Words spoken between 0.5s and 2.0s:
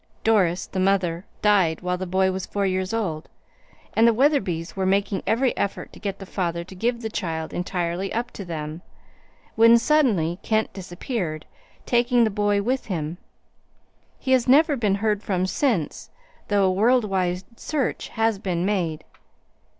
the mother, died when